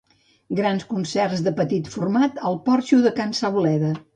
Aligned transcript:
Grans 0.59 0.85
concerts 0.93 1.45
de 1.49 1.53
petit 1.61 1.91
format 1.97 2.41
al 2.51 2.59
porxo 2.71 3.03
de 3.05 3.13
can 3.21 3.37
Sauleda 3.43 3.97